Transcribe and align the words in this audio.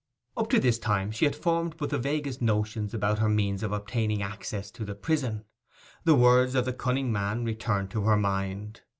Up 0.35 0.49
to 0.49 0.59
this 0.59 0.79
time 0.79 1.11
she 1.11 1.25
had 1.25 1.35
formed 1.35 1.77
but 1.77 1.91
the 1.91 1.99
vaguest 1.99 2.41
notions 2.41 2.91
about 2.91 3.19
her 3.19 3.29
means 3.29 3.61
of 3.61 3.71
obtaining 3.71 4.23
access 4.23 4.71
to 4.71 4.83
the 4.83 4.95
prison. 4.95 5.45
The 6.05 6.15
words 6.15 6.55
of 6.55 6.65
the 6.65 6.73
cunning 6.73 7.11
man 7.11 7.45
returned 7.45 7.91
to 7.91 8.01
her 8.05 8.17
mind. 8.17 8.81